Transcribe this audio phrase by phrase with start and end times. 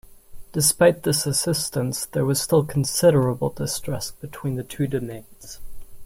[0.53, 5.59] Despite this assistance, there was still considerable distrust between the two domains.